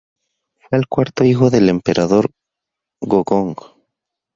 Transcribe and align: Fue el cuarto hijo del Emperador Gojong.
Fue 0.67 0.79
el 0.79 0.87
cuarto 0.87 1.23
hijo 1.23 1.51
del 1.51 1.69
Emperador 1.69 2.31
Gojong. 3.01 3.55